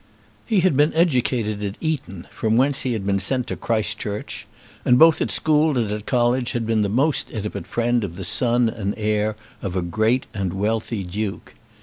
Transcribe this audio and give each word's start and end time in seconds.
He 0.47 0.61
had 0.61 0.75
been 0.75 0.91
educated 0.95 1.61
at 1.63 1.77
Eton, 1.79 2.25
from 2.31 2.57
whence 2.57 2.81
he 2.81 2.93
had 2.93 3.05
been 3.05 3.19
sent 3.19 3.45
to 3.45 3.55
Christ 3.55 3.99
Church; 3.99 4.47
and 4.83 4.97
both 4.97 5.21
at 5.21 5.29
school 5.29 5.77
and 5.77 5.91
at 5.91 6.07
college 6.07 6.53
had 6.53 6.65
been 6.65 6.81
the 6.81 6.89
most 6.89 7.29
intimate 7.29 7.67
friend 7.67 8.03
of 8.03 8.15
the 8.15 8.23
son 8.25 8.67
and 8.67 8.95
heir 8.97 9.35
of 9.61 9.75
a 9.75 9.83
great 9.83 10.25
and 10.33 10.53
wealthy 10.53 11.03
duke. 11.03 11.53